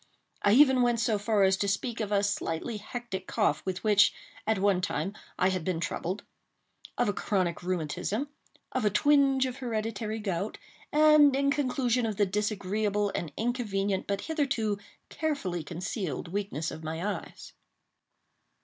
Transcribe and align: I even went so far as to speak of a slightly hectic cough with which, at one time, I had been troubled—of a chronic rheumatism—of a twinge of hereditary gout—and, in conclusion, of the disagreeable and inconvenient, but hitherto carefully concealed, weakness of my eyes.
I 0.41 0.53
even 0.53 0.81
went 0.81 0.99
so 0.99 1.19
far 1.19 1.43
as 1.43 1.55
to 1.57 1.67
speak 1.67 1.99
of 1.99 2.11
a 2.11 2.23
slightly 2.23 2.77
hectic 2.77 3.27
cough 3.27 3.63
with 3.67 3.83
which, 3.83 4.11
at 4.47 4.57
one 4.57 4.81
time, 4.81 5.13
I 5.37 5.49
had 5.49 5.63
been 5.63 5.79
troubled—of 5.79 7.07
a 7.07 7.13
chronic 7.13 7.61
rheumatism—of 7.61 8.83
a 8.83 8.89
twinge 8.89 9.45
of 9.45 9.57
hereditary 9.57 10.17
gout—and, 10.17 11.35
in 11.35 11.51
conclusion, 11.51 12.07
of 12.07 12.15
the 12.17 12.25
disagreeable 12.25 13.11
and 13.13 13.31
inconvenient, 13.37 14.07
but 14.07 14.21
hitherto 14.21 14.79
carefully 15.09 15.63
concealed, 15.63 16.29
weakness 16.29 16.71
of 16.71 16.83
my 16.83 17.19
eyes. 17.19 17.53